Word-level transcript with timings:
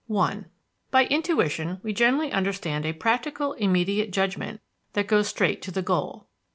I 0.11 0.45
By 0.89 1.05
"intuition" 1.05 1.79
we 1.83 1.93
generally 1.93 2.31
understand 2.31 2.87
a 2.87 2.93
practical, 2.93 3.53
immediate 3.53 4.09
judgment 4.11 4.59
that 4.93 5.05
goes 5.05 5.27
straight 5.27 5.61
to 5.61 5.71
the 5.71 5.83
goal. 5.83 6.25